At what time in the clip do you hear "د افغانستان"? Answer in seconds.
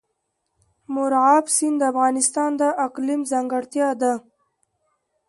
1.81-2.51